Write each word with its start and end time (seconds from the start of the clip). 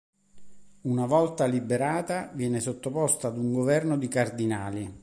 Una 0.81 1.05
volta 1.05 1.45
liberata, 1.45 2.31
viene 2.33 2.59
sottoposta 2.59 3.27
ad 3.27 3.37
un 3.37 3.53
governo 3.53 3.99
di 3.99 4.07
cardinali. 4.07 4.99